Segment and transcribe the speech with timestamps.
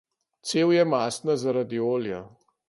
[0.51, 2.25] Cev je mastna zaradi olja.